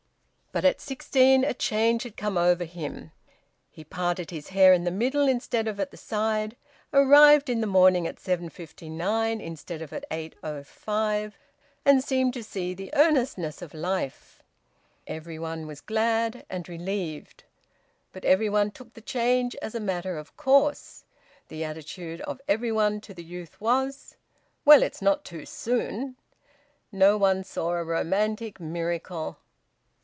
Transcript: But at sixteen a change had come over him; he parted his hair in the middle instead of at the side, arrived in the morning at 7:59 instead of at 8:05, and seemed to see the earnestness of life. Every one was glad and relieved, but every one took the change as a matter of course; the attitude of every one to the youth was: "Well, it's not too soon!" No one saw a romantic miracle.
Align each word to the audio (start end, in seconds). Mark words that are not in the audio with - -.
But 0.53 0.65
at 0.65 0.81
sixteen 0.81 1.45
a 1.45 1.53
change 1.53 2.03
had 2.03 2.17
come 2.17 2.37
over 2.37 2.65
him; 2.65 3.13
he 3.69 3.85
parted 3.85 4.31
his 4.31 4.49
hair 4.49 4.73
in 4.73 4.83
the 4.83 4.91
middle 4.91 5.29
instead 5.29 5.65
of 5.65 5.79
at 5.79 5.91
the 5.91 5.95
side, 5.95 6.57
arrived 6.91 7.49
in 7.49 7.61
the 7.61 7.67
morning 7.67 8.05
at 8.05 8.17
7:59 8.17 9.41
instead 9.41 9.81
of 9.81 9.93
at 9.93 10.03
8:05, 10.09 11.31
and 11.85 12.03
seemed 12.03 12.33
to 12.33 12.43
see 12.43 12.73
the 12.73 12.93
earnestness 12.95 13.61
of 13.61 13.73
life. 13.73 14.43
Every 15.07 15.39
one 15.39 15.67
was 15.67 15.79
glad 15.79 16.45
and 16.49 16.67
relieved, 16.67 17.45
but 18.11 18.25
every 18.25 18.49
one 18.49 18.71
took 18.71 18.93
the 18.93 18.99
change 18.99 19.55
as 19.61 19.73
a 19.73 19.79
matter 19.79 20.17
of 20.17 20.35
course; 20.35 21.05
the 21.47 21.63
attitude 21.63 22.19
of 22.23 22.41
every 22.49 22.73
one 22.73 22.99
to 22.99 23.13
the 23.13 23.23
youth 23.23 23.61
was: 23.61 24.17
"Well, 24.65 24.83
it's 24.83 25.01
not 25.01 25.23
too 25.23 25.45
soon!" 25.45 26.17
No 26.91 27.15
one 27.17 27.45
saw 27.45 27.69
a 27.71 27.85
romantic 27.85 28.59
miracle. 28.59 29.37